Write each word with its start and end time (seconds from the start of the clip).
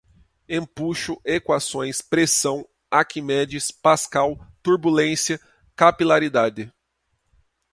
Empuxo, 0.49 1.21
equações, 1.23 2.01
pressão, 2.01 2.67
Aquimedes, 2.89 3.69
Pascal, 3.69 4.35
turbulência, 4.63 5.39
capilaridade 5.75 6.73